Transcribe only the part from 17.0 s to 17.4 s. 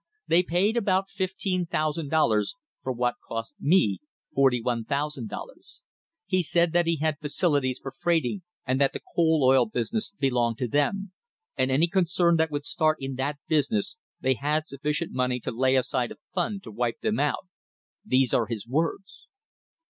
them